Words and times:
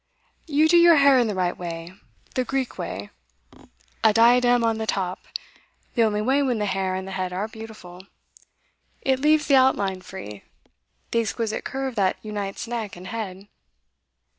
'You 0.47 0.67
do 0.67 0.77
your 0.77 0.95
hair 0.95 1.19
in 1.19 1.27
the 1.27 1.35
right 1.35 1.55
way 1.55 1.93
the 2.33 2.43
Greek 2.43 2.79
way. 2.79 3.11
A 4.03 4.11
diadem 4.11 4.63
on 4.63 4.79
the 4.79 4.87
top 4.87 5.27
the 5.93 6.01
only 6.01 6.23
way 6.23 6.41
when 6.41 6.57
the 6.57 6.65
hair 6.65 6.95
and 6.95 7.07
the 7.07 7.11
head 7.11 7.31
are 7.31 7.47
beautiful. 7.47 8.07
It 9.03 9.19
leaves 9.19 9.45
the 9.45 9.57
outline 9.57 10.01
free 10.01 10.41
the 11.11 11.19
exquisite 11.19 11.63
curve 11.65 11.93
that 11.97 12.17
unites 12.23 12.67
neck 12.67 12.95
and 12.95 13.05
head. 13.09 13.47